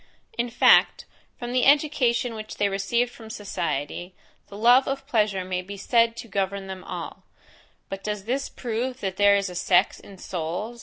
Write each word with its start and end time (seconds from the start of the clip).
In 0.35 0.49
fact, 0.49 1.05
from 1.37 1.53
the 1.53 1.63
education 1.67 2.33
which 2.33 2.55
they 2.57 2.69
receive 2.69 3.11
from 3.11 3.29
society, 3.29 4.15
the 4.47 4.57
love 4.57 4.87
of 4.87 5.05
pleasure 5.05 5.45
may 5.45 5.61
be 5.61 5.77
said 5.77 6.17
to 6.17 6.27
govern 6.27 6.65
them 6.65 6.83
all; 6.85 7.21
but 7.87 8.03
does 8.03 8.23
this 8.23 8.49
prove 8.49 8.99
that 9.01 9.17
there 9.17 9.35
is 9.35 9.47
a 9.47 9.53
sex 9.53 9.99
in 9.99 10.17
souls? 10.17 10.79